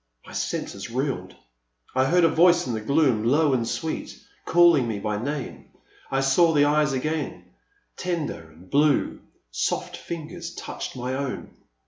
[0.25, 1.35] My senses reeled.
[1.93, 5.69] I heard a voice in the gloom, low and sweet, calling me by name;
[6.09, 7.45] I saw the eyes again,
[7.97, 11.51] tender and blue; soft fingers touched my own.